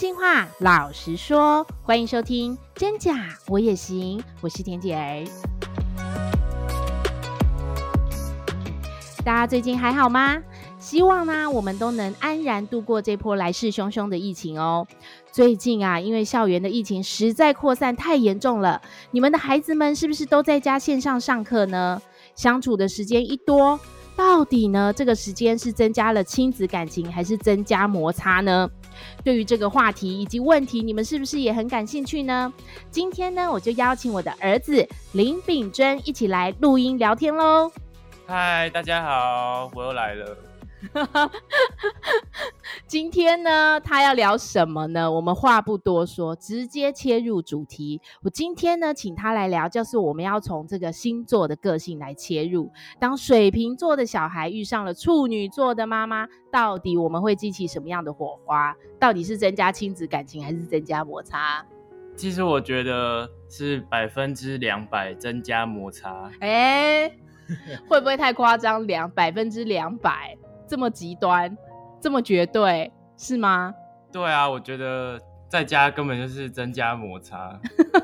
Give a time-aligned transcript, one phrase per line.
[0.00, 5.22] 心话，老实说，欢迎收听《真假我也行》，我是田姐儿。
[9.22, 10.42] 大家最近还好吗？
[10.78, 14.86] 希望呢，我们都能安然度过这波来势汹汹的疫情哦。
[15.30, 18.80] 最近啊，因为校园的疫情实在扩散太严重了，
[19.10, 22.00] 你们的孩子们是不是都在家线上上课呢？
[22.34, 23.78] 相处的时间一多，
[24.20, 28.70] 到底呢，这个时间是增加了亲子感情，还是增加摩擦呢？
[29.24, 32.52] 对于这个话题以及问题，你们是不是也很感兴趣呢？
[32.90, 37.72] 今天呢，我就邀请我的儿子林炳真一起来录音聊天喽。
[38.26, 40.36] 嗨，大家好，我又来了。
[42.86, 45.10] 今天呢，他要聊什么呢？
[45.10, 48.00] 我们话不多说，直接切入主题。
[48.22, 52.70] 我今天呢，请他来聊，就是我们要从这个星座的个性来切入。
[52.98, 58.74] 当水瓶座的小孩遇上了处女座的妈妈，到底我们会激起什么样的火花？
[58.98, 61.64] 到底是增加亲子感情，还是增加摩擦？
[62.16, 66.30] 其实我觉得是百分之两百增加摩擦。
[66.40, 67.18] 哎、欸，
[67.88, 68.86] 会不会太夸张？
[68.86, 70.36] 两百分之两百？
[70.70, 71.58] 这么极端，
[72.00, 73.74] 这么绝对，是吗？
[74.12, 75.18] 对啊，我觉得
[75.48, 77.58] 在家根本就是增加摩擦。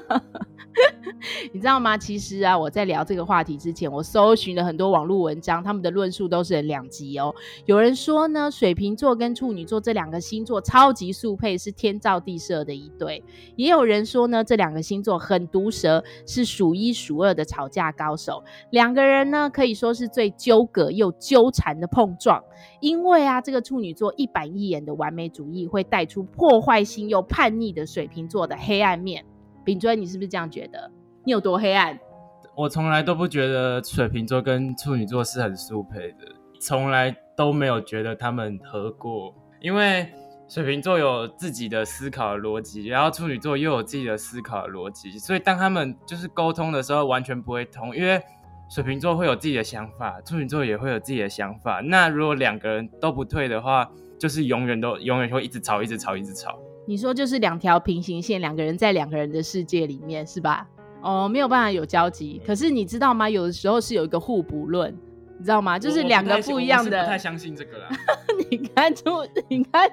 [1.52, 1.96] 你知道吗？
[1.96, 7.34] 其实啊，我在聊这个话题之前，我搜寻了很多网络文章，他们的论述都是很两极哦。
[7.64, 13.22] 有人说呢，水瓶座跟处女座这两个星座超级速配，是天造地设的一对；
[13.56, 18.42] 也有人说呢，这两个星座很毒舌，是数一数二的吵架高手。
[18.70, 22.42] 两个人呢，可以说是最纠葛又纠缠的碰撞。
[22.80, 29.24] 因为啊，这个处女座一板一眼的完美主义，会带出破坏性又叛逆的水瓶座的黑暗面。
[29.66, 30.88] 秉尊，你是不是这样觉得？
[31.24, 31.98] 你有多黑暗？
[32.54, 36.18] 我从来都不觉得水瓶座跟处女座是很速配的，
[36.60, 39.34] 从来都没有觉得他们合过。
[39.60, 40.08] 因为
[40.48, 47.94] 水瓶座有自己的思考逻辑，然后处女座又有自己的思考逻辑，所以当他们就是沟通的时候，完全不会通。
[47.96, 48.22] 因为
[48.70, 51.80] 水瓶座会有自己的想法，处女座也会有自己的想法。
[51.80, 56.56] 那如果两个人都不退的话，就是永远都永远会一直吵，一直吵，一直吵。
[56.86, 60.66] 你说就是两条平行线，两个人在两个人的世界里面，是吧？
[61.02, 62.40] 哦，没有办法有交集。
[62.46, 63.28] 可是你知道吗？
[63.28, 64.96] 有的时候是有一个互补论，
[65.38, 65.78] 你知道吗？
[65.78, 66.98] 就是两个不一样的。
[66.98, 67.88] 我不太相信这个啦。
[68.50, 69.10] 你看，出
[69.48, 69.90] 你看，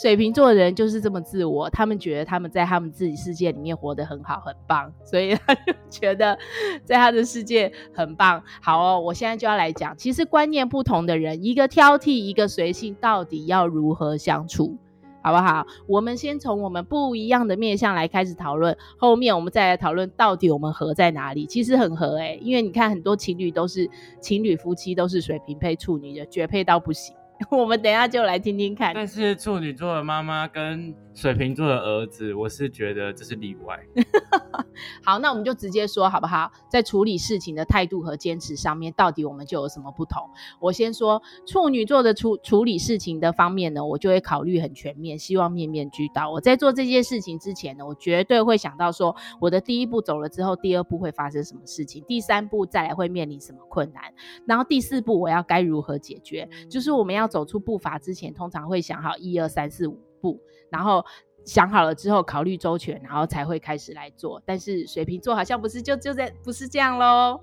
[0.00, 6.36] 水瓶座的人就是这么自我，他们觉得他们在他们自己世界里面活得很好，很棒，所以他就 觉得
[6.84, 8.42] 在他的世界很棒。
[8.60, 14.76] 好哦，我现在就要来讲，其实观念不同的人，一个挑剔，一个随性，到底要如何相处？
[15.24, 15.66] 好不好？
[15.86, 21.46] 我们先从我们不一样的面相来开始讨论，后面我们再来讨论到底我们合在哪里。
[21.46, 23.88] 其实很合欸，因为你看很多情侣都是
[24.20, 27.16] 情侣夫妻都是水瓶配处女的，绝配到不行。
[27.50, 28.92] 我们等一下就来听听看。
[28.94, 33.78] 但是处女座的妈妈跟水瓶座的儿子，我是觉得这是例外。
[35.04, 36.50] 好，那我们就直接说好不好？
[36.68, 40.22] 在处理事情的态度和坚持上面，到底我们就有什么不同？
[40.58, 46.30] 我先说处女座的处处理事情的方面呢，我就会考虑很全面，希望面面俱到。
[46.30, 54.02] 我在做这件事情之前呢，我绝对会想到说，我的第一步走了之后，第二步会发生什么事情，第三步再来会面临什么困难，
[54.46, 56.48] 然后第四步我要该如何解决？
[56.68, 57.28] 就是我们要。
[57.34, 60.40] 走出步伐之前，通常会想好一二三四五步，
[60.70, 61.04] 然后
[61.44, 64.40] 想好了之后考虑周全，然后才会开始来做。
[64.46, 67.40] 但是水瓶座好像不是就就在不是这样喽？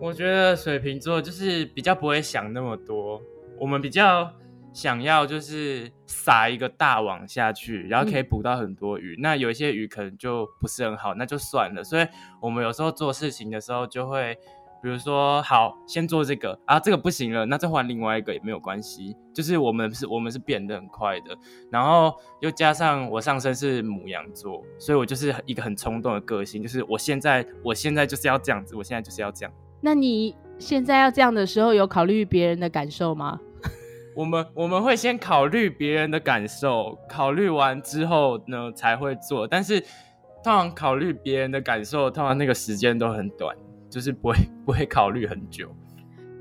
[0.00, 3.20] 我觉得水瓶座就是比较不会想那么多，
[3.58, 4.32] 我们比较
[4.72, 9.16] 想要就是撒一个大网下去，然后可以捕到很多鱼。
[9.16, 11.82] 嗯、那有一些鱼可能就不是很好，那就算了。
[11.82, 12.06] 所以
[12.40, 14.38] 我们有时候做事情的时候就会。
[14.84, 19.16] 比如说，好，先做这个啊，这个不行了，那再换另外一个也没有关系。
[19.32, 21.34] 就是我们是，我们是变得很快的，
[21.72, 29.52] 然后又加上我上升是母羊座，所以我就是一个很冲动的个性，就是我现在，我现在就是要这样子，我现在就是要这样。
[29.80, 33.40] 那你现在要这样的时候，有考虑别人的感受吗？
[34.14, 43.56] 我们我们会先考虑别人的感受，考虑完之后呢才会做，但是通常考虑别人的感受，通常那个时间都很短。
[43.94, 44.34] 就是不会
[44.66, 45.72] 不会考虑很久，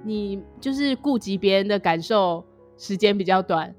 [0.03, 2.44] 你就是顾及别人的感受，
[2.79, 3.71] 时间比较短。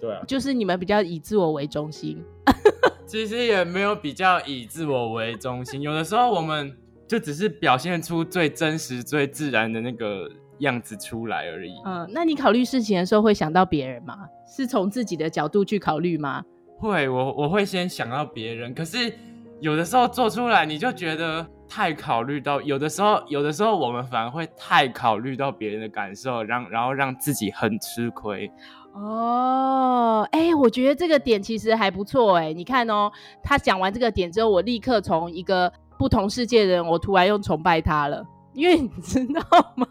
[0.00, 2.20] 对啊，就是你们比较以自我为中心。
[3.06, 6.76] 其实也没有比较以自我为中心，有的时候我们
[7.06, 10.28] 就只是表现出最真实、最自然的那个
[10.58, 11.76] 样子出来而已。
[11.84, 14.18] 嗯，那你考虑事情的时候会想到别人吗？
[14.48, 16.42] 是从自己的角度去考虑吗？
[16.80, 19.14] 会，我我会先想到别人，可是
[19.60, 21.46] 有的时候做出来你就觉得。
[21.68, 28.50] 太考虑到，有的时候，有的时候我们反而会太考虑到别人的感受，让然后让自己很吃亏。
[28.92, 32.52] 哦，哎、欸，我觉得这个点其实还不错哎。
[32.52, 33.10] 你看哦，
[33.42, 38.26] 他讲完这个点之后，我立刻从一个不同世界的人，我突然又崇拜他了。
[38.54, 39.42] 因为你知道
[39.76, 39.86] 吗？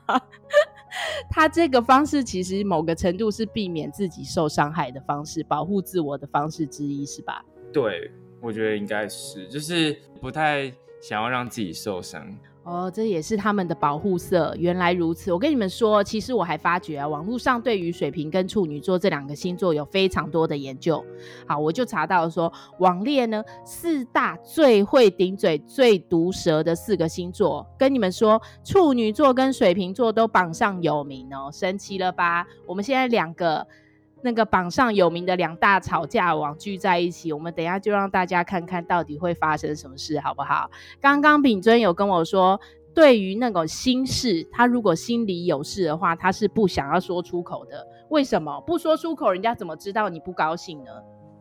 [1.30, 7.46] 他这个方式其实某个程度是避免自己受伤害的方式，保护自我的方式之一，是吧？
[7.72, 8.10] 对，
[8.42, 10.74] 我觉得应该是，就是不太
[11.08, 12.26] 想要让自己受伤。
[12.64, 14.56] 哦，这也是他们的保护色。
[14.58, 21.06] 原来如此，我跟你们说，其实我还发觉啊，网络上对于水瓶跟处女座这两个星座有非常多的研究。
[21.46, 32.48] 好，我就查到说，网恋呢四大最会顶嘴、最毒舌的四个星座，跟你们说，处女座跟水瓶座都榜上有名哦，神奇了吧？
[32.66, 33.68] 我们现在两个。
[34.22, 40.70] 那个榜上有名的两大吵架王聚在一起，我们等一下就让大家看看到底会发生什么事，好不好？
[41.00, 42.60] 刚刚秉尊有跟我说，
[42.94, 47.86] 对于那种心事，他如果心里有事的话，他是不想要说出口的。
[48.10, 50.92] 为什么不说出口，人家怎么知道你不高兴呢？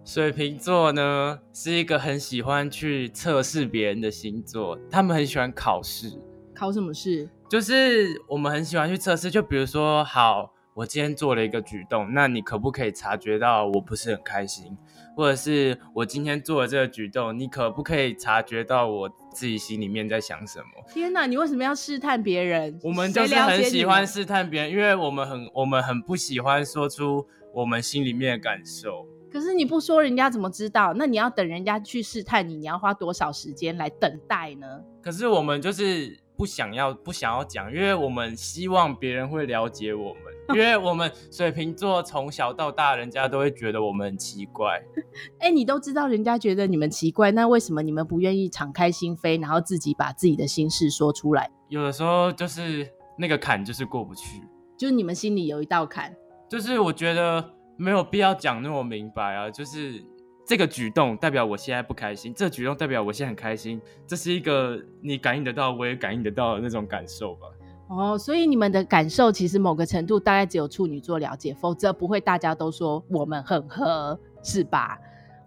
[0.04, 6.12] 水瓶座呢，是一个很喜欢去测试别人的星座，他们很喜欢考试。
[6.54, 7.28] 考什么试？
[7.48, 10.53] 就是我们很喜欢去测试，就比如说，好。
[10.74, 14.76] 我今天做了一个举动，那你可不可以察觉到我不是很开心？
[15.16, 20.84] 或者是我今天做了这个举动，你可不可以察觉到我自己心里面在想什么？
[20.92, 22.76] 天哪，你为什么要试探别人？
[22.82, 29.06] 我们就是很喜欢试探别人，因为我们很我们很不喜欢说出我们心里面的感受。
[29.32, 30.92] 可是你不说，人家怎么知道？
[30.94, 34.66] 那你要等人家去试探你，你要花多少时间来等待呢？
[35.00, 40.33] 可是我们就是不想要不想要讲，因为我们希望别人会了解我们。
[40.54, 44.82] 因为我们水瓶座从小到大，人家都会觉得我们很奇怪。
[45.40, 51.50] 哎、欸，你都知道人家觉得你们奇怪，那为什么你们不愿意敞开心扉，然后自己把自己的心事说出来？
[51.68, 52.86] 有的时候就是
[53.16, 54.42] 那个坎就是过不去，
[54.76, 56.14] 就是你们心里有一道坎。
[56.48, 60.04] 就是我觉得没有必要讲那么明白啊，就是
[60.46, 67.46] 这个举动代表我现在不开心，这个举动代表我现在很开心，这是一个你感应得到，我也感应得到的那种感受吧。
[67.86, 74.98] 哦，所以你们的感受其实某个程度大概只有处女座了解，否则不会大家都说我们很合，是吧？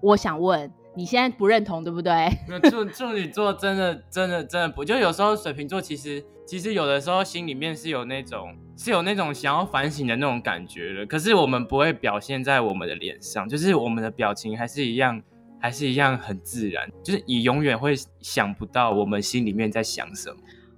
[0.02, 2.30] 我想问，你现在不认同对不对？
[2.70, 15.20] 处处女座真的真的真的不，就有时候水瓶座其实其实有的时候心里面是有那种是有那种想要反省的那种感觉的，可是我们不会表现在我们的脸上，就是我们的表情还是一样
[15.60, 20.38] 还是一样很自然，就是你永远会想不到我们心里面在想什么。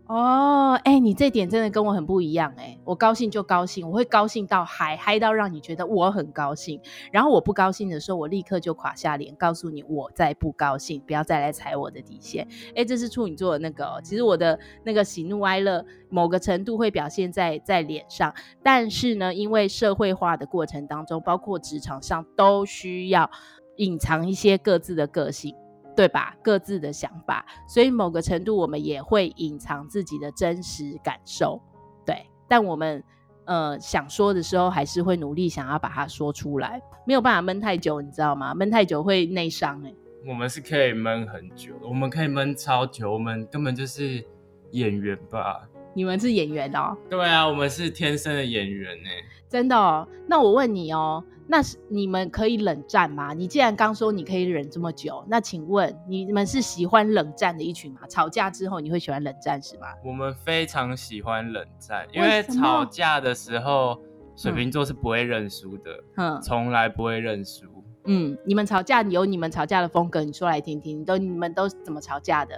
[0.10, 6.82] 哦，哎、你这点真的跟我很不一样哎、我高兴就高兴，我会高兴到嗨，嗨到让你觉得我很高兴。
[7.12, 12.48] 然后我不高兴的时候，我立刻就垮下脸，告诉你我在不高兴，不要再来踩我的底线。
[12.76, 18.34] 哎、这是处女座的那个，其实我的那个喜怒哀乐，某个程度会表现在在脸上，
[18.64, 23.30] 但是呢，因为社会化的过程当中，包括职场上，都需要
[23.76, 25.54] 隐藏一些各自的个性。
[25.96, 26.36] 对吧？
[26.42, 31.62] 各自的想法，所以某个程度我们也会隐藏自己的真实感受，
[32.06, 32.26] 对。
[32.48, 33.04] 但我们
[33.46, 38.54] 呃想说的时候，还是会努力想要把它说出来，没有办法闷太久，你知道吗？
[38.54, 39.96] 闷太久会内伤欸。
[40.26, 44.26] 我们是可以闷很久，我们可以闷超久，我们根本就是
[44.72, 45.68] 演员吧？
[45.94, 46.96] 你们是演员哦？
[47.10, 49.10] 对啊，我们是天生的演员呢。
[49.50, 50.08] 真的哦？
[50.28, 51.24] 那我问你哦。
[51.52, 53.34] 那是你们可以冷战吗？
[53.34, 58.02] 你既然刚说你可以忍这么久，那请问你们是喜欢冷战的一群吗？
[58.08, 59.88] 吵架之后你会喜欢冷战是吗？
[60.06, 64.00] 我们非常喜欢冷战，因为吵架的时候
[64.36, 67.66] 水瓶座是不会认输的，嗯，从来不会认输。
[68.06, 71.04] 嗯，你们吵架有你们吵架的风格，你说来听听。
[71.04, 72.54] 都你们都怎么吵架的？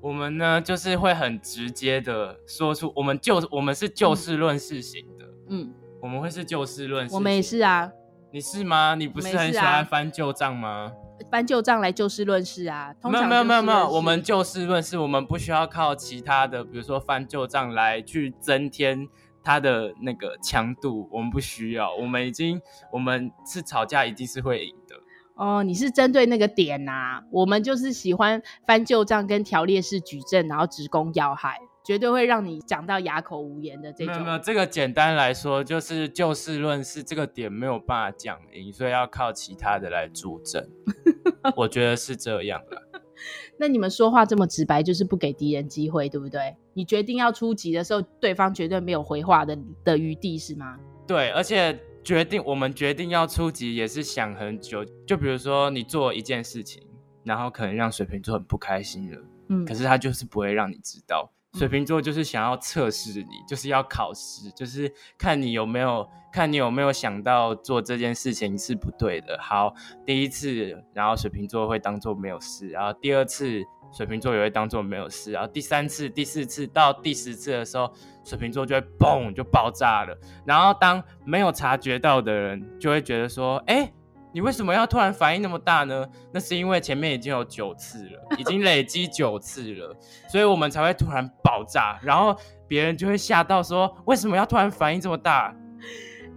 [0.00, 7.14] 我们呢，就是会很直接的说出，我们就我们是就事论事型的，嗯，我们会是就事论事。
[7.14, 7.90] 我们也是啊。
[8.32, 8.94] 你是吗？
[8.94, 10.92] 你不是很喜欢翻旧账吗？
[10.92, 12.94] 啊、翻旧账来就事论事啊。
[13.02, 19.08] 没有没有没有没有，我们就事论事，我们不需要靠其他的，比如说翻旧账来去增添
[19.42, 21.92] 它的那个强度，我们不需要。
[21.96, 24.94] 我们已经，我们是吵架一定是会赢的。
[25.40, 27.22] 哦，你是针对那个点呐、啊？
[27.32, 31.58] 我们就是喜欢翻旧账跟条列式举证，然后直攻要害。
[31.82, 34.12] 绝对会让你讲到哑口无言的这种。
[34.12, 40.68] 没有没有，这个简单来说就是就事论事，这个点没有办法讲赢，所以要靠其他的来助阵。
[41.56, 43.00] 我觉得是这样的。
[43.58, 46.54] 那你们说话这么直白，就是不给敌人机会，对不对？
[46.74, 50.78] 你决定要出击的时候，对方绝对没有回话的的余地，是吗？
[51.06, 54.84] 对，而且决定我们决定要出击也是想很久。
[55.06, 56.82] 就比如说你做一件事情，
[57.24, 61.30] 然后可能让水瓶座很不开心了，嗯，可是他就是不会让你知道。
[61.54, 69.36] 水瓶座就是想要测试你，就是要考试，就是看你有没有看你有没有想到做这件事情是不对的。
[69.42, 69.74] 好，
[70.06, 77.92] 第一次，然后水瓶座会当做没有事，然后第二次，水瓶座也会当做没有事，然后第三次、第四次到第十次的时候，
[78.24, 80.16] 水瓶座就会嘣就爆炸了。
[80.44, 83.92] 然后当没有察觉到的人就会觉得说，哎。
[84.32, 86.06] 你为什么要突然反应那么大呢？
[86.32, 89.92] 那是因为前面已经有九次了，已经累积九次了，
[90.28, 92.36] 所以我们才会突然爆炸，然后
[92.68, 95.52] 别人就会吓到说：为什么要突然反应这么大？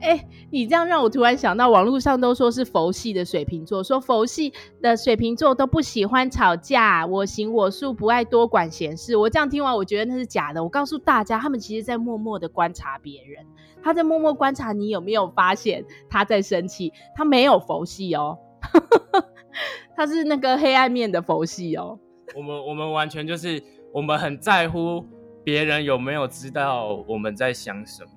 [0.04, 9.16] 哎、你这样让我突然想到，网络上都说是佛系的水瓶座，说佛系的水瓶座都不喜欢吵架，我行我素，不爱多管闲事。
[9.16, 10.62] 我这样听完，我觉得那是假的。
[10.62, 13.46] 我告诉大家，他们其实在默默的观察别人，
[13.82, 18.38] 他在默默观察你有没有发现他在生气，他没有佛系哦，
[19.96, 21.98] 他是那个黑暗面的佛系哦。
[22.36, 25.06] 我们我们完全就是我们很在乎
[25.46, 28.10] 别人有没有知道我们在想什么。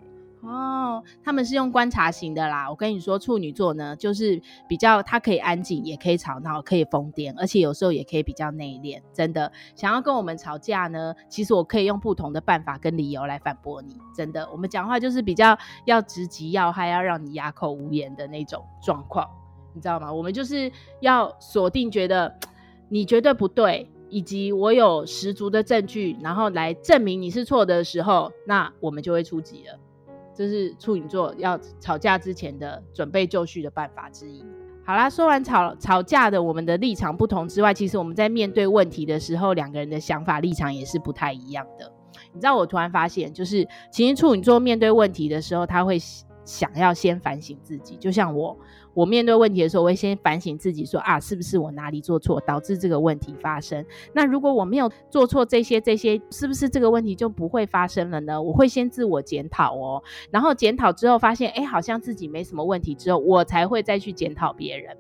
[0.43, 2.71] 哦，他们是用观察型的啦。
[2.71, 9.03] 我跟你说，处女座呢，就是比较，他可以安静，也可以吵闹，可以疯癫，而且有时候也可以比较内敛。
[9.13, 13.97] 真的，想要跟我们吵架呢，其实我可以用不同的办法跟理由来反驳你。
[14.15, 19.29] 真的，我们讲话就是比较要直击要害，要让你哑口无言的那种状况，
[19.75, 20.13] 你知道吗？
[20.13, 22.39] 我们就是要锁定觉得
[22.89, 29.81] 你绝对不对，以及我有十足的证据，然后来证明你是错的时候，那我们就会出击了。
[30.37, 34.45] 这是处女座要吵架之前的准备就绪的办法之一。
[34.85, 41.91] 好啦，说完吵吵架的我们的立场不同之外，其实我们在面对问题的时候，两个人的想法立场也是不太一样的。
[42.33, 45.99] 你知道，我突然发现，就是其实处女座面对问题的时候，他会
[46.47, 48.57] 想要先反省自己，就像我。
[48.95, 53.85] 我面对问题的时候，我会先反省自己说，啊，是不是我哪里做错，导致这个问题发生？
[54.15, 58.41] 那如果我没有做错这些这些，是不是这个问题就不会发生了呢？
[58.41, 64.97] 我会先自我检讨哦，然后检讨之后发现，哎，好像自己没什么问题之后，我才会再去检讨别人，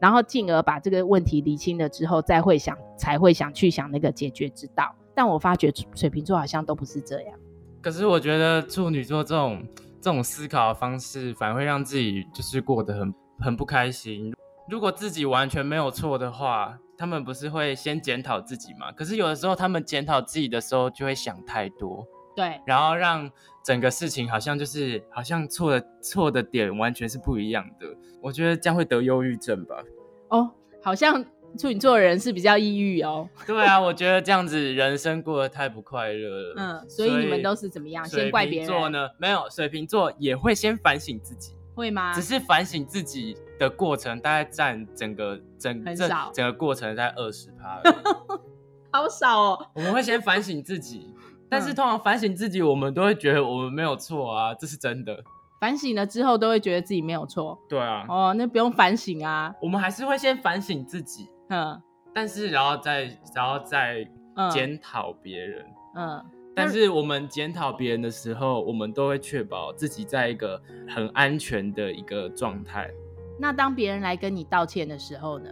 [0.00, 4.92] 然后进而把这个问题理清了之后，再会想，才会想去想那个解决之道。
[5.14, 7.38] 但我发觉水瓶座好像都不是这样。
[7.80, 9.62] 可是我觉得处女座这种
[10.06, 13.12] 这种思考的方式，反而会让自己就是过得很。
[13.38, 14.34] 很不开心。
[14.66, 18.90] 如果自己完全没有错的话，他们不是会先检讨自己吗？
[18.92, 22.02] 可是有的时候，他们检讨自己的时候，就会想太多，
[22.34, 23.30] 对，然后让
[23.62, 27.86] 整个事情好像就是好像错的错的点完全是不一样的。
[28.22, 29.76] 我觉得这样会得忧郁症吧？
[30.30, 30.50] 哦，
[30.82, 31.22] 好像
[31.58, 33.28] 处女座的人是比较抑郁哦。
[33.46, 36.54] 对啊，我觉得这样子人生过得太不快乐了。
[36.56, 38.04] 嗯，所以你们都是怎么样？
[38.06, 38.66] 先怪别人？
[38.66, 39.08] 水瓶座呢？
[39.18, 41.54] 没有，水瓶座也会先反省自己。
[41.74, 42.14] 会吗？
[42.14, 47.82] 只是反省自己的过程，大概占整个整很少整个过程在二十趴，
[48.90, 49.66] 好少哦。
[49.74, 51.14] 我们会先反省自己，
[51.50, 55.22] 但是通常反省自己，我们都会觉得我们没有错啊，这是真的。
[55.60, 57.58] 反省了之后，都会觉得自己没有错。
[57.68, 58.04] 对啊。
[58.08, 59.54] 哦，那不用反省啊。
[59.60, 61.82] 我们还是会先反省自己，嗯，
[62.14, 64.06] 但是然后再然后再
[64.50, 66.08] 检讨别人，嗯。
[66.18, 66.24] 嗯
[66.58, 72.90] 但是我们检讨别人的时候，我们都会确保自己在一个很安全的一个状态。
[73.38, 75.50] 那当别人来跟你道歉的时候呢？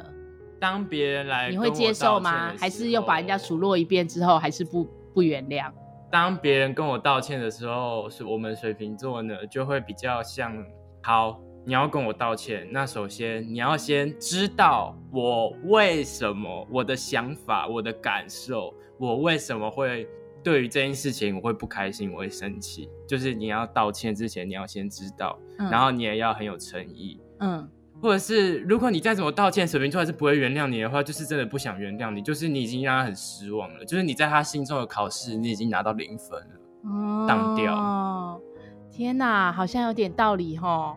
[0.58, 2.54] 当别人来，你会接受吗？
[2.58, 5.70] 还是又把人家数落一遍之后，还是不不原谅？
[6.10, 10.56] 当别人跟我道歉的时候，是我们水瓶座呢，就会比较像：
[11.02, 20.08] 好，你要跟我道歉，那首先你要先知道我为什么，我的想法，我的感受，我为什么会。
[20.42, 22.86] 对于这件事情，我会不开心，我会生气。
[23.08, 27.66] 就是你要道歉之前，你要先知道，嗯、然后你也要很有诚意，嗯，
[28.02, 38.38] 或者是如果你再怎么道歉，水瓶座还是不会原谅你的话，就是真的不想原谅你，就是你已经让他很失望了，就是你在他心中的考试，你已经拿到零分了，哦，当掉。
[38.90, 40.94] 天哪，好像有点道理齁。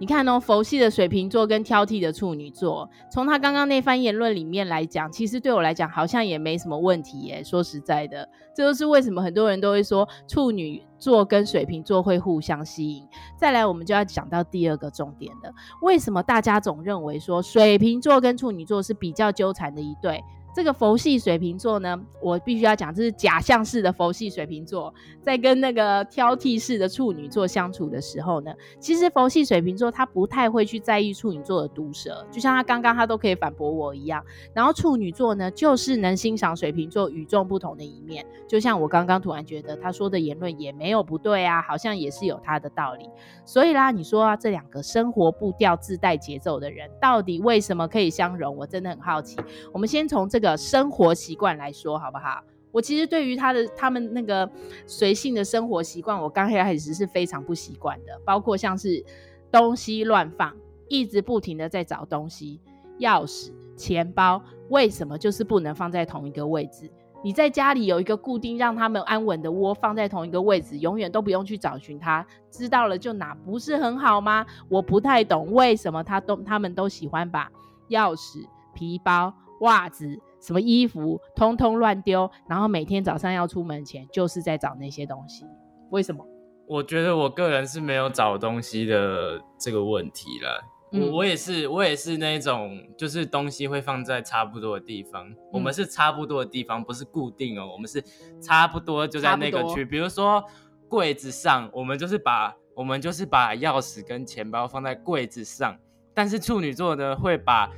[0.00, 7.42] 你看哦，佛系的水瓶座跟挑剔的处女座，从他刚刚那番言论里面来讲，其实对我来讲好像也没什么问题耶。
[7.42, 13.04] 说实在的，这就是为什么很多人都会说处女座跟水瓶座会互相吸引。
[13.36, 15.52] 再来，我们就要讲到第二个重点了，
[15.82, 20.22] 为什么大家总认为说水瓶座跟处女座是比较纠缠的一对？
[20.58, 34.20] 这个佛系水瓶座呢，我必须要讲，这是假象式的佛系水瓶座，在跟那个挑剔式的处女座相处的时候呢，其实佛系水瓶座他不太会去在意处女座的毒舌，就像他刚刚他都可以反驳我一样。
[34.52, 43.08] 然后处女座呢，就是能欣赏水瓶座与众不同的一面，就像我刚刚突然觉得他说的言论也没有不对啊，好像也是有他的道理。
[43.44, 48.56] 所以啦，你说啊，这两个生活步调自带节奏的人，到底为什么可以相容？
[48.56, 49.36] 我真的很好奇。
[49.72, 50.47] 我们先从这个。
[50.56, 52.42] 生活习惯来说，好不好？
[52.70, 54.48] 我其实对于他的他们那个
[54.86, 59.02] 随性的生活习惯，我刚开始是非常不习惯的，包括像是
[59.50, 60.54] 东西乱放，
[60.86, 62.60] 一直不停的在找东西，
[63.00, 66.90] 钥匙、钱包，为什么就是不能放在同一个位置？
[67.20, 74.46] 你在家里有一个固定让他们安稳的窝，放在同一个位置，永远都不用去找寻它，知道了就拿，不是很好吗？
[74.68, 77.50] 我不太懂为什么他都他们都喜欢把
[77.88, 85.44] 钥匙、皮包、袜子、什么衣服通通乱丢，然后每天早上要出门前就是在找那些东西，
[85.90, 86.24] 为什么？
[86.66, 90.62] 我觉得我个人是没有找东西的这个问题了。
[90.90, 95.28] 我我也是，我也是那种，就是东西会放在差不多的地方。
[95.28, 97.68] 嗯、我们是差不多的地方，不是固定哦。
[97.70, 98.02] 我们是
[98.40, 99.84] 差不多就在那个区。
[99.84, 100.42] 比如说
[100.88, 105.76] 柜子上，我们就是把我们就是把钥匙跟钱包放在柜子上。
[106.14, 107.70] 但是处女座呢，会把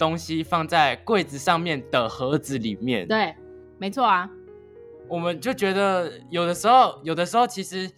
[0.00, 3.06] 东西放在柜子上面的盒子里面。
[3.06, 3.36] 对，
[3.78, 4.28] 没错啊。
[5.06, 7.88] 我们就觉得有的时候，有的时候其实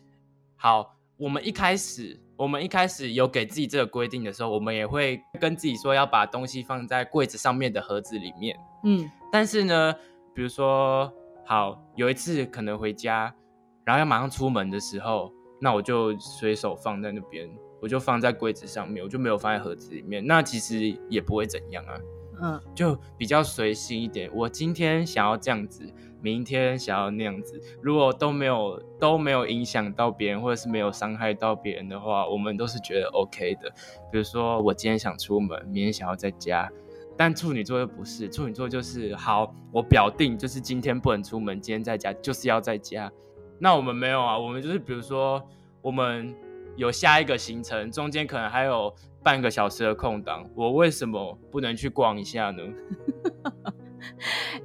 [0.56, 0.98] 好。
[1.18, 8.58] 我们一开始，我们一开始有给自己这个规定的时候，我们也会跟自己说要把东西放在柜子上面的盒子里面。
[8.82, 9.94] 嗯，但是呢，
[10.34, 11.12] 比如说，
[11.44, 13.32] 好，有一次可能回家，
[13.84, 15.30] 然后要马上出门的时候，
[15.60, 17.48] 那我就随手放在那边，
[17.82, 20.26] 我就放在柜子上面，我就没有放在盒子里面。
[20.26, 21.94] 那其实也不会怎样啊。
[22.40, 24.30] 嗯，就比较随性一点。
[24.32, 25.92] 我今天想要这样子。
[26.24, 33.68] 明天想要那样子，如果都没有都没有影响到别人，或者是没有伤害到别人的话，我们都是觉得 OK 的。
[34.12, 36.70] 比如说，我今天想出门，明天想要在家，
[37.16, 43.10] 但处女座又不是，处女座就是好，我表定就是今天不能出门，今天在家就是要在家。
[43.58, 45.42] 那我们没有啊，我们就是比如说，
[45.80, 46.32] 我们
[46.76, 52.62] 有下一个行程，中间可能还有半个小时的空档，我为什么不能去逛一下呢？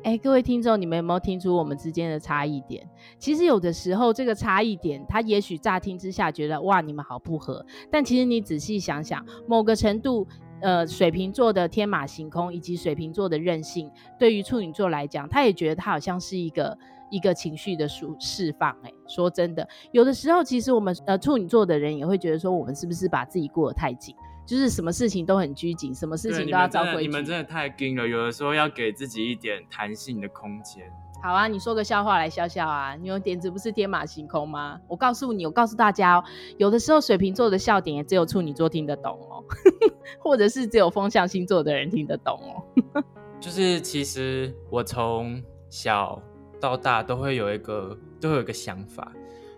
[0.03, 2.87] 哎、各位听众，你们有没有听出我们之间的差异点？
[3.19, 7.63] 其实有的时候，这个差异点，他也许乍听之下觉得哇，你们好不合。
[7.91, 10.27] 但其实你仔细想想，某个程度，
[10.61, 16.75] 呃，水瓶座的天马行空以及水瓶座的任性，对于处女座来讲，他也觉得他好像是一个
[17.09, 18.71] 一个情绪的释释放。
[18.83, 24.15] 哎，说真的，有的时候，其实我们呃处女座的人也会觉得说，我们是不是把自己过得太紧？
[24.45, 27.07] 就是什么事情都很拘谨，什么事情都要照规矩。
[27.07, 30.89] 你们真的太紧了，有的时候要给自己一点弹性的空间。
[31.21, 32.95] 好啊，你说个笑话来笑笑啊！
[32.95, 34.79] 你有点子不是天马行空吗？
[34.87, 36.23] 我告诉你，我告诉大家哦，
[36.57, 39.43] 有的时候水瓶座的笑点也只有处女座听得懂哦，
[40.23, 43.03] 或者是只有风象星座的人听得懂哦。
[43.41, 46.21] 就是其实我从小
[46.59, 49.11] 到大都会有一个都会有一个想法，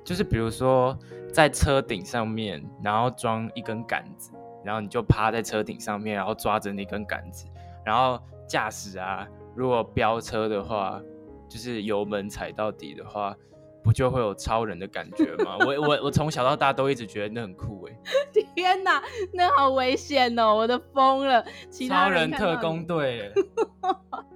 [0.04, 0.98] 就是比如说
[1.32, 4.32] 在车顶上面，然后装一根杆子。
[4.62, 7.46] 然后你就趴在车顶上面，然后抓着那根杆子，
[7.86, 11.02] 然后驾驶啊，如果飙车的话，
[11.48, 13.34] 就是油门踩到底的话，
[13.82, 15.56] 不就会有超人的感觉吗？
[15.66, 17.98] 我我我从小到大都一直觉得那很酷哎！
[18.54, 19.02] 天哪，
[19.34, 20.54] 那好危险哦！
[20.54, 23.32] 我都疯了，其他人超人特工队。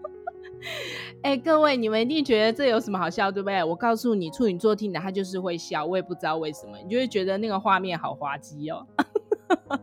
[1.23, 3.63] 哎、欸，各位，你们一定觉得这有什么好笑，对不对？
[3.63, 8.86] 我告诉你，处女座听的他就是会笑，我也不知道为什么，你就会觉得那个画面好滑稽哦。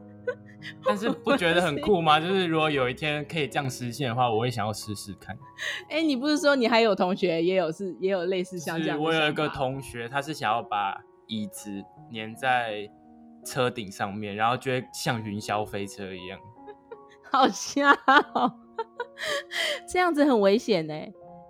[0.85, 2.21] 但是不觉得很酷吗？
[2.21, 5.37] 就是如果有一天可以这样实现的话，我会想要试试看。
[5.89, 8.99] 哎、欸，你不是说你还有同学也有是也有类似像这样？
[9.01, 11.71] 我有一个同学，他是想要把椅子
[12.13, 12.91] 粘在
[13.45, 16.39] 车顶上面，然后就会像云霄飞车一样。
[17.33, 17.89] 好笑
[18.35, 18.53] 喔，
[19.89, 20.95] 这样子很危险呢，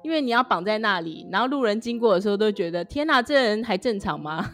[0.03, 4.53] 因为你要绑在那里，然后路人经过的时候都觉得天哪，这人还正常 吗？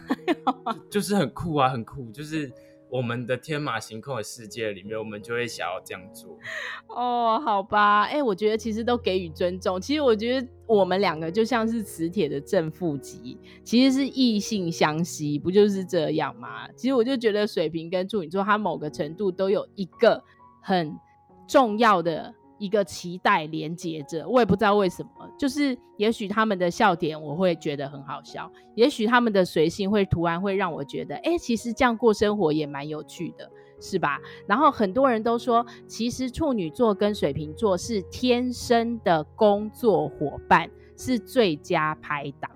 [0.89, 2.51] 就，就是很酷啊，很酷，就是。
[2.89, 6.39] 我们的天马行空的世界里面，我们就会想要这样做。
[6.87, 9.79] 哦，好吧，哎、欸，我觉得其实都给予尊重。
[9.81, 16.65] 其实我觉得我们两个就像是磁铁的正负极，其实是异性相吸，不就是这样吗？
[16.77, 20.23] 其实我就觉得水瓶跟处女座，它某个程度都有一个
[20.61, 20.97] 很
[21.45, 22.33] 重要的。
[22.57, 34.19] 一个脐带连接着，我也不知道为什么，就是也许他们的笑点我会觉得很好笑，也许他们的随性会突然会让我觉得，哎，其实这样过生活也蛮有趣的，是吧？
[34.45, 42.49] 然后很多人都说，其实处女座跟水瓶座是天生的工作伙伴，是最佳拍档。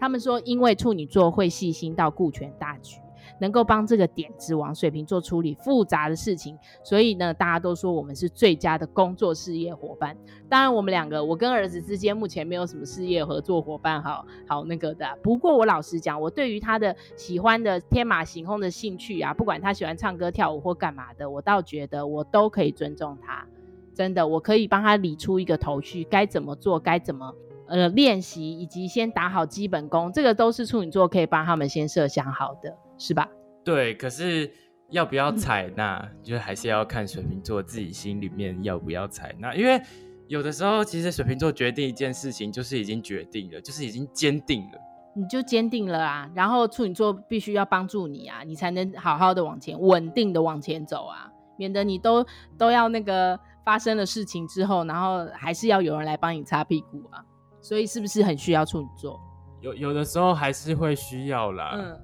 [0.00, 2.96] 他们说，因为处女座会细心到顾全大局。
[3.44, 10.16] 能够帮这个点子往水瓶座处理复杂的事情，所以呢，大家都说我们是最佳的工作事业伙伴。
[10.48, 15.06] 当然，我们两个，我跟儿子之间目前没有什么事业合作伙伴，好好那个的。
[15.22, 23.46] 不过我老实讲，我对于他的喜欢的天马行空的兴趣啊，不管他喜欢唱歌跳舞或干嘛的，我倒觉得我都可以尊重他。
[23.94, 27.34] 真的，我可以帮他理出一个头绪，该怎么做，该怎么
[27.68, 33.28] 呃练习，以及先打好基本功，这个都是处女座可以帮他们先设想好的，是吧？
[33.64, 34.50] 对，可是
[34.90, 39.80] 要不要采纳，嗯、就还是要看水瓶座自己心里面要不要采纳，因为
[40.28, 44.78] 有的时候其实水瓶座决定一件事情，就是已经决定了，就是已经坚定了。
[45.16, 52.26] 你就坚定了啊，然后处女座必须要帮助你啊，你才能好好的往前，稳定的往前走啊，免得你都
[52.58, 57.24] 都要那个发生了事情之后，然后还是要有人来帮你擦屁股啊，
[57.64, 59.18] 所以是不是很需要处女座？
[59.62, 61.70] 有有的时候还是会需要啦。
[61.74, 61.98] 嗯，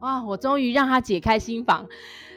[0.00, 1.86] 哇，我终于让他解开心房，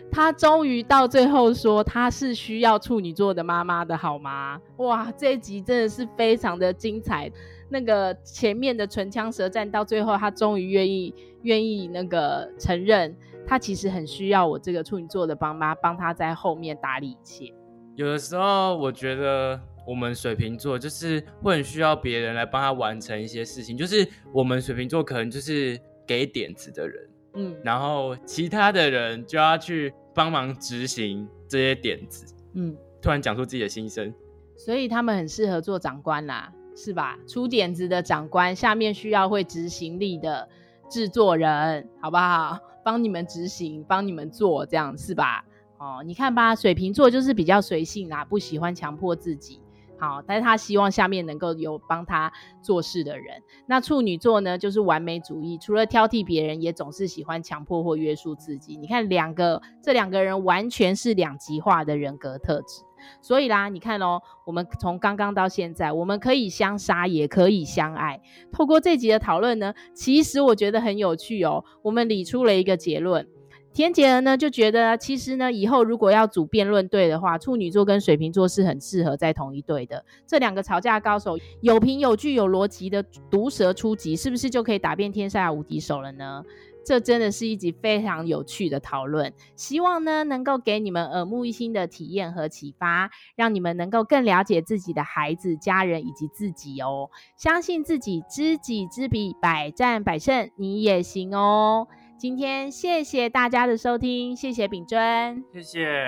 [0.09, 4.57] 他终于到最后说他是需要处女座的妈妈的好吗？
[4.77, 7.29] 哇，这一集真的是非常的精彩。
[7.67, 13.13] 那个前面的唇枪舌战，到最后他终于愿意愿意那个承认，
[13.45, 17.53] 他其实很需要我这个处女座的帮妈帮他在后面打理一切。
[17.95, 34.13] 有的时候我觉得我们水瓶座就是会很需要别人来帮他完成一些事情，就是我们水瓶座可能就是给点子的人，嗯，然后其他的人就要去帮忙执行这些点子，嗯，突然讲出自己的心声，
[34.55, 36.53] 所以他们很适合做长官啦。
[36.73, 37.19] 是吧？
[37.27, 40.47] 出点子的长官，下面需要会执行力的
[40.89, 42.57] 制作人，好不好？
[42.83, 45.43] 帮你们执行，帮你们做，这样是吧？
[45.77, 49.59] 哦，你看吧，水瓶座就是比较随性啦，不喜欢强迫自己。
[50.01, 53.43] 好，但是他希望下面能够有帮他做事的人。
[53.67, 58.75] 那处女座呢，就是完美主义，除了挑剔别人，也总是喜欢强迫或约束自己。
[58.77, 62.83] 你看，两个这两个人完全是两极化的人格特质。
[63.21, 68.19] 所以啦，你看哦，我们从刚刚到现在，我们可以相杀，也可以相爱。
[68.51, 71.63] 透过这集的讨论呢，其实我觉得很有趣哦。
[71.83, 73.27] 我们理出了一个结论，
[73.73, 80.03] 天结儿呢就觉得，其实呢，以后如果要组辩论队的话，处女座跟水瓶座是很适合在同一队的。
[80.27, 86.43] 这两个吵架高手，有凭有据、有逻辑的毒舌出击，是不是就可以打遍天下无敌手了呢？
[86.83, 97.11] 这真的是一集非常有趣的讨论，希望呢能够给你们耳目一新的体验和启发，让你们能够更了解自己的孩子、家人以及自己哦。
[97.37, 101.87] 相信自己，知己知彼，百战百胜，你也行哦。
[102.21, 106.07] 今天谢谢大家的收听，谢谢秉尊，谢谢。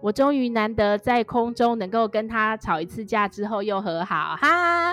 [0.00, 4.90] 我终于难得在空中能够跟他吵一次架之后又和好，哈！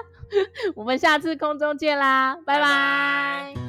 [0.75, 2.59] 我们下次空中见啦，拜拜。
[2.59, 3.68] 拜拜。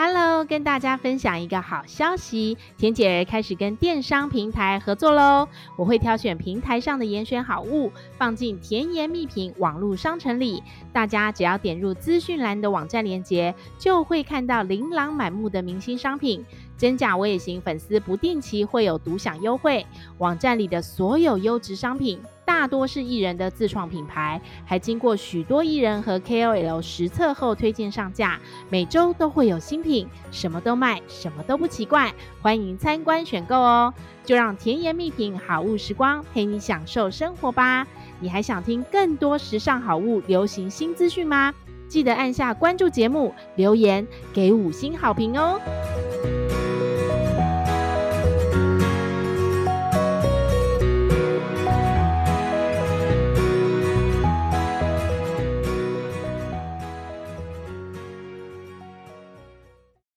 [0.00, 5.48] Hello，跟大家分享一个好消息，甜姐开始跟电商平台合作喽。
[5.74, 10.62] 我会挑选平台上的严选好物，放进甜言蜜品网络商城里。
[10.92, 16.46] 大家只要点入资讯栏的网站链接，就会看到琳琅满目的明星商品。
[16.76, 19.84] 真假我也行，粉丝不定期会有独享优惠。
[20.18, 28.40] 网站里的所有优质商品，大多是艺人的自创品牌，还经过许多艺人和 KOL 实测后推荐上架。
[28.70, 32.10] 每周都会有新品，什么都卖，什么都不奇怪。
[32.40, 33.92] 欢迎参观选购哦！
[34.24, 37.86] 就让甜言蜜品好物时光陪你享受生活吧。
[38.18, 41.52] 你还想听更多时尚好物、流行新资讯吗？
[41.86, 45.60] 记得按下关注节目，留言给五星好评哦！